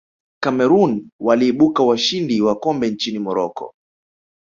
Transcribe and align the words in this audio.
cameroon 0.41 1.09
waliibuka 1.19 1.83
washindi 1.83 2.41
wa 2.41 2.55
kombe 2.59 2.89
nchini 2.89 3.19
morocco 3.19 3.73